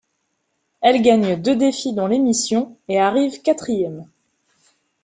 Elle 0.81 1.03
gagne 1.03 1.39
deux 1.39 1.55
défis 1.55 1.93
dans 1.93 2.07
l'émission 2.07 2.75
et 2.87 2.99
arrive 2.99 3.43
quatrième. 3.43 4.07